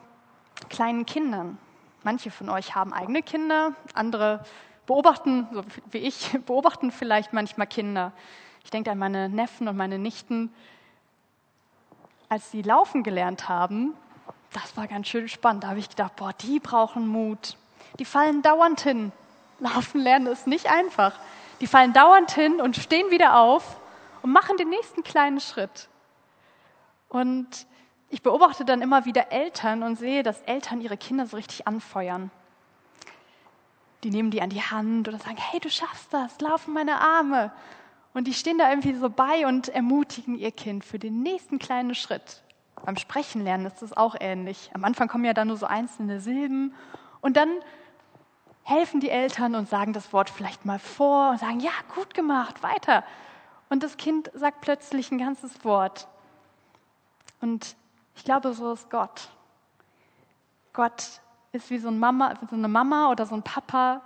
kleinen 0.69 1.05
Kindern. 1.05 1.57
Manche 2.03 2.31
von 2.31 2.49
euch 2.49 2.75
haben 2.75 2.93
eigene 2.93 3.23
Kinder, 3.23 3.73
andere 3.93 4.43
beobachten, 4.85 5.47
so 5.51 5.63
wie 5.91 5.99
ich, 5.99 6.37
beobachten 6.45 6.91
vielleicht 6.91 7.33
manchmal 7.33 7.67
Kinder. 7.67 8.11
Ich 8.63 8.69
denke 8.69 8.91
an 8.91 8.97
meine 8.97 9.27
Neffen 9.27 9.67
und 9.67 9.75
meine 9.75 9.97
Nichten. 9.97 10.53
Als 12.29 12.51
sie 12.51 12.61
laufen 12.61 13.03
gelernt 13.03 13.49
haben, 13.49 13.93
das 14.53 14.77
war 14.77 14.87
ganz 14.87 15.07
schön 15.07 15.27
spannend. 15.27 15.63
Da 15.63 15.69
habe 15.69 15.79
ich 15.79 15.89
gedacht, 15.89 16.15
boah, 16.15 16.33
die 16.33 16.59
brauchen 16.59 17.07
Mut. 17.07 17.57
Die 17.99 18.05
fallen 18.05 18.41
dauernd 18.41 18.81
hin. 18.81 19.11
Laufen 19.59 20.01
lernen 20.01 20.27
ist 20.27 20.47
nicht 20.47 20.67
einfach. 20.67 21.19
Die 21.59 21.67
fallen 21.67 21.93
dauernd 21.93 22.31
hin 22.31 22.61
und 22.61 22.77
stehen 22.77 23.11
wieder 23.11 23.37
auf 23.37 23.80
und 24.21 24.31
machen 24.31 24.57
den 24.57 24.69
nächsten 24.69 25.03
kleinen 25.03 25.39
Schritt. 25.39 25.89
Und 27.09 27.67
ich 28.09 28.21
beobachte 28.21 28.65
dann 28.65 28.81
immer 28.81 29.05
wieder 29.05 29.31
Eltern 29.31 29.83
und 29.83 29.97
sehe, 29.97 30.23
dass 30.23 30.41
Eltern 30.41 30.81
ihre 30.81 30.97
Kinder 30.97 31.25
so 31.25 31.37
richtig 31.37 31.67
anfeuern. 31.67 32.31
Die 34.03 34.09
nehmen 34.09 34.31
die 34.31 34.41
an 34.41 34.49
die 34.49 34.61
Hand 34.61 35.07
oder 35.07 35.17
sagen, 35.17 35.37
hey, 35.37 35.59
du 35.59 35.69
schaffst 35.69 36.13
das, 36.13 36.39
laufen 36.41 36.73
meine 36.73 36.99
Arme. 36.99 37.51
Und 38.13 38.27
die 38.27 38.33
stehen 38.33 38.57
da 38.57 38.69
irgendwie 38.69 38.93
so 38.95 39.09
bei 39.09 39.47
und 39.47 39.69
ermutigen 39.69 40.37
ihr 40.37 40.51
Kind 40.51 40.83
für 40.83 40.99
den 40.99 41.21
nächsten 41.21 41.59
kleinen 41.59 41.95
Schritt. 41.95 42.43
Beim 42.83 42.97
Sprechen 42.97 43.43
lernen 43.43 43.65
ist 43.65 43.81
das 43.81 43.95
auch 43.95 44.15
ähnlich. 44.19 44.71
Am 44.73 44.83
Anfang 44.83 45.07
kommen 45.07 45.23
ja 45.23 45.33
dann 45.33 45.47
nur 45.47 45.57
so 45.57 45.65
einzelne 45.65 46.19
Silben 46.19 46.73
und 47.21 47.37
dann 47.37 47.49
helfen 48.63 48.99
die 48.99 49.09
Eltern 49.09 49.55
und 49.55 49.69
sagen 49.69 49.93
das 49.93 50.13
Wort 50.13 50.29
vielleicht 50.29 50.65
mal 50.65 50.79
vor 50.79 51.31
und 51.31 51.39
sagen, 51.39 51.59
ja, 51.59 51.71
gut 51.95 52.13
gemacht, 52.13 52.63
weiter. 52.63 53.03
Und 53.71 53.81
das 53.81 53.97
Kind 53.97 54.29
sagt 54.35 54.61
plötzlich 54.61 55.11
ein 55.11 55.17
ganzes 55.17 55.65
Wort. 55.65 56.07
Und 57.39 57.75
ich 58.15 58.23
glaube, 58.23 58.53
so 58.53 58.73
ist 58.73 58.91
Gott. 58.91 59.29
Gott 60.73 61.21
ist 61.51 61.71
wie 61.71 61.79
so, 61.79 61.87
ein 61.87 61.97
Mama, 61.97 62.35
so 62.47 62.55
eine 62.55 62.67
Mama 62.67 63.09
oder 63.09 63.25
so 63.25 63.33
ein 63.33 63.41
Papa, 63.41 64.01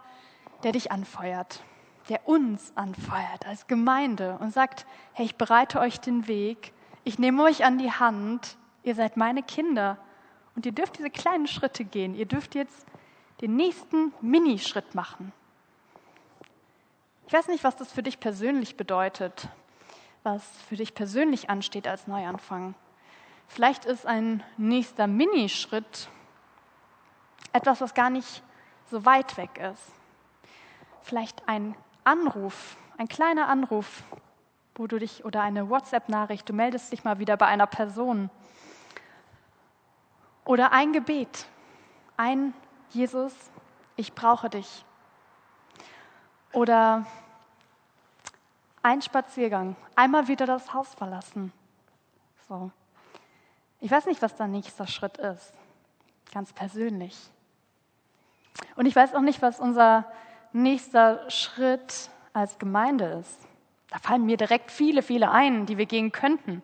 der 0.64 0.72
dich 0.72 0.94
anfeuert, 0.94 1.62
der 2.08 2.26
uns 2.26 2.72
anfeuert 2.76 3.46
als 3.46 3.68
Gemeinde 3.68 4.38
und 4.40 4.54
sagt, 4.54 4.86
hey, 5.12 5.26
ich 5.26 5.36
bereite 5.36 5.82
euch 5.82 6.00
den 6.00 6.28
Weg, 6.30 6.72
ich 7.04 7.20
nehme 7.20 7.44
euch 7.44 7.66
an 7.66 7.78
die 7.78 7.92
Hand 7.92 8.58
Ihr 8.86 8.94
seid 8.94 9.18
meine 9.18 9.42
Kinder 9.42 9.98
und 10.56 10.68
ihr 10.68 10.72
dürft 10.72 11.00
diese 11.00 11.10
kleinen 11.10 11.48
Schritte 11.48 11.84
gehen. 11.84 12.14
Ihr 12.14 12.28
dürft 12.28 12.54
jetzt 12.54 12.86
den 13.42 13.56
nächsten 13.56 14.14
Minischritt 14.22 14.94
machen. 14.94 15.34
Ich 17.28 17.34
weiß 17.34 17.48
nicht, 17.48 17.64
was 17.64 17.76
das 17.76 17.92
für 17.92 18.04
dich 18.04 18.20
persönlich 18.20 18.78
bedeutet, 18.78 19.48
was 20.22 20.44
für 20.70 20.76
dich 20.76 20.94
persönlich 20.94 21.50
ansteht 21.50 21.88
als 21.88 22.06
Neuanfang. 22.06 22.76
Vielleicht 23.48 23.86
ist 23.86 24.06
ein 24.06 24.44
nächster 24.58 25.08
Minischritt 25.08 26.08
etwas, 27.52 27.82
was 27.82 27.96
gar 27.96 28.12
nicht 28.12 28.44
so 28.92 29.06
weit 29.06 29.38
weg 29.38 29.58
ist. 29.58 29.92
Vielleicht 31.02 31.48
ein 31.48 31.76
Anruf, 32.04 32.78
ein 32.98 33.08
kleiner 33.08 33.48
Anruf, 33.48 34.04
wo 34.76 34.86
du 34.86 35.00
dich 35.00 35.26
oder 35.26 35.42
eine 35.42 35.70
WhatsApp-Nachricht, 35.70 36.48
du 36.48 36.54
meldest 36.54 36.92
dich 36.92 37.04
mal 37.04 37.18
wieder 37.18 37.38
bei 37.38 37.48
einer 37.48 37.68
Person 37.68 38.30
oder 40.44 40.72
ein 40.72 40.94
Gebet, 40.94 41.48
ein 42.18 42.54
Jesus, 42.92 43.34
ich 43.96 44.14
brauche 44.14 44.50
dich. 44.50 44.85
Oder 46.56 47.06
ein 48.82 49.02
Spaziergang, 49.02 49.76
einmal 49.94 50.30
wieder 50.30 50.46
das 50.46 50.74
Haus 50.74 50.94
verlassen. 50.96 51.52
So. 52.48 52.72
Ich 53.82 53.92
weiß 53.92 54.06
nicht, 54.06 54.22
was 54.22 54.38
der 54.38 54.48
nächste 54.48 54.88
Schritt 54.88 55.18
ist, 55.18 55.54
ganz 56.34 56.54
persönlich. 56.54 57.18
Und 58.78 58.86
ich 58.86 58.96
weiß 58.96 59.16
auch 59.16 59.22
nicht, 59.22 59.42
was 59.42 59.60
unser 59.60 60.06
nächster 60.54 61.30
Schritt 61.30 62.10
als 62.32 62.58
Gemeinde 62.58 63.06
ist. 63.20 63.38
Da 63.90 64.00
fallen 64.00 64.26
mir 64.26 64.38
direkt 64.38 64.72
viele, 64.72 65.04
viele 65.04 65.32
ein, 65.32 65.66
die 65.66 65.78
wir 65.78 65.88
gehen 65.88 66.14
könnten. 66.14 66.64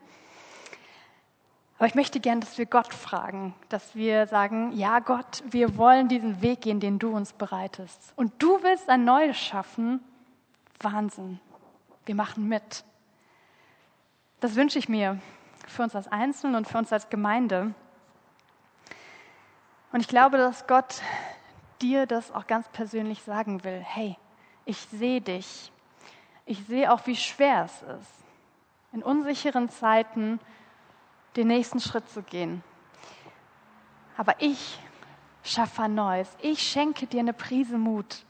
Aber 1.81 1.87
ich 1.87 1.95
möchte 1.95 2.19
gern, 2.19 2.41
dass 2.41 2.59
wir 2.59 2.67
Gott 2.67 2.93
fragen, 2.93 3.55
dass 3.69 3.95
wir 3.95 4.27
sagen, 4.27 4.71
ja 4.73 4.99
Gott, 4.99 5.41
wir 5.49 5.77
wollen 5.77 6.09
diesen 6.09 6.43
Weg 6.43 6.61
gehen, 6.61 6.79
den 6.79 6.99
du 6.99 7.09
uns 7.09 7.33
bereitest. 7.33 8.13
Und 8.15 8.31
du 8.37 8.61
willst 8.61 8.87
ein 8.87 9.03
Neues 9.03 9.35
schaffen. 9.35 9.99
Wahnsinn. 10.79 11.39
Wir 12.05 12.13
machen 12.13 12.47
mit. 12.47 12.83
Das 14.41 14.53
wünsche 14.53 14.77
ich 14.77 14.89
mir 14.89 15.19
für 15.67 15.81
uns 15.81 15.95
als 15.95 16.07
Einzelnen 16.07 16.53
und 16.53 16.67
für 16.67 16.77
uns 16.77 16.93
als 16.93 17.09
Gemeinde. 17.09 17.73
Und 19.91 20.01
ich 20.01 20.07
glaube, 20.07 20.37
dass 20.37 20.67
Gott 20.67 21.01
dir 21.81 22.05
das 22.05 22.31
auch 22.31 22.45
ganz 22.45 22.69
persönlich 22.69 23.23
sagen 23.23 23.63
will. 23.63 23.79
Hey, 23.83 24.17
ich 24.65 24.77
sehe 24.77 25.19
dich. 25.19 25.71
Ich 26.45 26.63
sehe 26.67 26.93
auch, 26.93 27.07
wie 27.07 27.15
schwer 27.15 27.65
es 27.65 27.81
ist. 27.81 28.23
In 28.91 29.01
unsicheren 29.01 29.67
Zeiten 29.69 30.39
den 31.35 31.47
nächsten 31.47 31.79
Schritt 31.79 32.09
zu 32.09 32.23
gehen. 32.23 32.63
Aber 34.17 34.35
ich 34.39 34.79
schaffe 35.43 35.87
Neues. 35.87 36.29
Ich 36.41 36.61
schenke 36.61 37.07
dir 37.07 37.19
eine 37.19 37.33
Prise 37.33 37.77
Mut. 37.77 38.23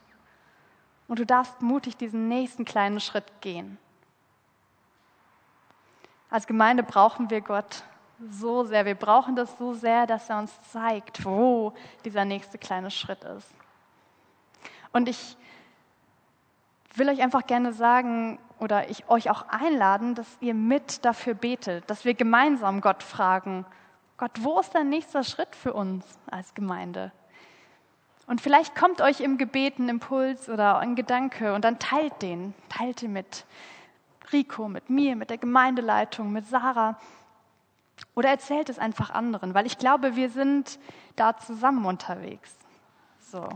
Und 1.08 1.18
du 1.18 1.26
darfst 1.26 1.60
mutig 1.60 1.96
diesen 1.96 2.28
nächsten 2.28 2.64
kleinen 2.64 3.00
Schritt 3.00 3.40
gehen. 3.40 3.78
Als 6.30 6.46
Gemeinde 6.46 6.82
brauchen 6.82 7.28
wir 7.28 7.42
Gott 7.42 7.84
so 8.30 8.64
sehr. 8.64 8.86
Wir 8.86 8.94
brauchen 8.94 9.36
das 9.36 9.58
so 9.58 9.74
sehr, 9.74 10.06
dass 10.06 10.30
er 10.30 10.38
uns 10.38 10.52
zeigt, 10.70 11.24
wo 11.24 11.74
dieser 12.04 12.24
nächste 12.24 12.56
kleine 12.56 12.90
Schritt 12.90 13.24
ist. 13.24 13.50
Und 14.92 15.08
ich 15.08 15.36
will 16.94 17.08
euch 17.08 17.20
einfach 17.20 17.46
gerne 17.46 17.72
sagen, 17.72 18.38
oder 18.62 18.88
ich 18.88 19.08
euch 19.08 19.28
auch 19.28 19.48
einladen, 19.48 20.14
dass 20.14 20.28
ihr 20.40 20.54
mit 20.54 21.04
dafür 21.04 21.34
betet, 21.34 21.90
dass 21.90 22.04
wir 22.04 22.14
gemeinsam 22.14 22.80
Gott 22.80 23.02
fragen, 23.02 23.66
Gott, 24.18 24.30
wo 24.38 24.60
ist 24.60 24.72
der 24.72 24.84
nächste 24.84 25.24
Schritt 25.24 25.56
für 25.56 25.72
uns 25.72 26.06
als 26.30 26.54
Gemeinde? 26.54 27.10
Und 28.28 28.40
vielleicht 28.40 28.76
kommt 28.76 29.00
euch 29.00 29.20
im 29.20 29.36
Gebet 29.36 29.80
ein 29.80 29.88
Impuls 29.88 30.48
oder 30.48 30.78
ein 30.78 30.94
Gedanke 30.94 31.54
und 31.54 31.64
dann 31.64 31.80
teilt 31.80 32.22
den, 32.22 32.54
teilt 32.68 33.02
ihn 33.02 33.12
mit 33.12 33.44
Rico, 34.32 34.68
mit 34.68 34.88
mir, 34.88 35.16
mit 35.16 35.30
der 35.30 35.38
Gemeindeleitung, 35.38 36.30
mit 36.30 36.46
Sarah 36.46 37.00
oder 38.14 38.28
erzählt 38.28 38.68
es 38.68 38.78
einfach 38.78 39.10
anderen, 39.10 39.54
weil 39.54 39.66
ich 39.66 39.76
glaube, 39.76 40.14
wir 40.14 40.30
sind 40.30 40.78
da 41.16 41.36
zusammen 41.36 41.84
unterwegs. 41.84 42.54
So. 43.18 43.48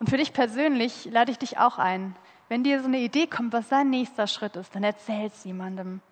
Und 0.00 0.10
für 0.10 0.16
dich 0.16 0.32
persönlich 0.32 1.04
lade 1.04 1.30
ich 1.30 1.38
dich 1.38 1.58
auch 1.58 1.78
ein, 1.78 2.16
wenn 2.52 2.64
dir 2.64 2.80
so 2.80 2.86
eine 2.86 2.98
Idee 2.98 3.26
kommt, 3.26 3.54
was 3.54 3.70
dein 3.70 3.88
nächster 3.88 4.26
Schritt 4.26 4.56
ist, 4.56 4.74
dann 4.74 4.84
erzähl 4.84 5.28
es 5.28 5.42
jemandem. 5.44 6.02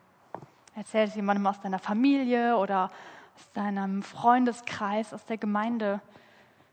Erzähl 0.74 1.06
es 1.06 1.14
jemandem 1.14 1.46
aus 1.46 1.60
deiner 1.60 1.78
Familie 1.78 2.56
oder 2.56 2.90
aus 3.36 3.52
deinem 3.52 4.02
Freundeskreis, 4.02 5.12
aus 5.12 5.26
der 5.26 5.36
Gemeinde. 5.36 6.00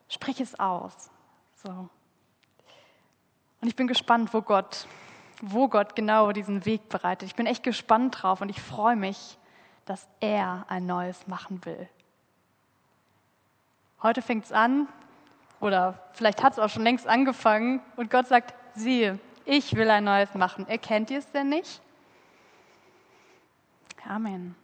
Sprich 0.07 0.39
es 0.39 0.57
aus. 0.57 1.11
So. 1.55 1.69
Und 1.69 3.67
ich 3.67 3.75
bin 3.75 3.87
gespannt, 3.87 4.33
wo 4.33 4.41
Gott, 4.41 4.87
wo 5.41 5.67
Gott 5.67 5.97
genau 5.97 6.31
diesen 6.31 6.65
Weg 6.65 6.87
bereitet. 6.87 7.27
Ich 7.27 7.35
bin 7.35 7.45
echt 7.45 7.63
gespannt 7.63 8.21
drauf 8.21 8.39
und 8.39 8.47
ich 8.47 8.61
freue 8.61 8.95
mich, 8.95 9.37
dass 9.83 10.07
er 10.21 10.63
ein 10.69 10.85
Neues 10.85 11.27
machen 11.27 11.65
will. 11.65 11.89
Heute 14.01 14.21
fängt 14.21 14.45
es 14.45 14.53
an, 14.53 14.87
oder 15.59 16.01
vielleicht 16.13 16.41
hat 16.41 16.53
es 16.53 16.59
auch 16.59 16.69
schon 16.69 16.83
längst 16.83 17.05
angefangen, 17.05 17.81
und 17.97 18.09
Gott 18.09 18.27
sagt, 18.27 18.53
siehe, 18.73 19.19
ich 19.47 19.75
will 19.75 19.89
ein 19.89 20.03
neues 20.03 20.33
machen. 20.33 20.67
Erkennt 20.67 21.09
ihr 21.09 21.19
es 21.19 21.31
denn 21.31 21.49
nicht? 21.49 21.81
Amen. 24.05 24.55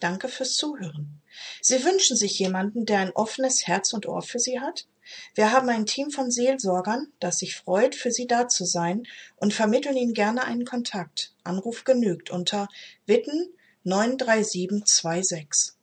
Danke 0.00 0.28
fürs 0.28 0.54
Zuhören. 0.54 1.22
Sie 1.60 1.84
wünschen 1.84 2.16
sich 2.16 2.38
jemanden, 2.38 2.84
der 2.84 2.98
ein 2.98 3.12
offenes 3.12 3.66
Herz 3.66 3.92
und 3.92 4.06
Ohr 4.06 4.22
für 4.22 4.38
Sie 4.38 4.60
hat? 4.60 4.86
Wir 5.34 5.52
haben 5.52 5.68
ein 5.68 5.86
Team 5.86 6.10
von 6.10 6.30
Seelsorgern, 6.30 7.08
das 7.20 7.38
sich 7.38 7.56
freut, 7.56 7.94
für 7.94 8.10
Sie 8.10 8.26
da 8.26 8.48
zu 8.48 8.64
sein 8.64 9.06
und 9.36 9.54
vermitteln 9.54 9.96
Ihnen 9.96 10.14
gerne 10.14 10.44
einen 10.44 10.64
Kontakt. 10.64 11.32
Anruf 11.42 11.84
genügt 11.84 12.30
unter 12.30 12.68
Witten 13.06 13.48
93726. 13.84 15.74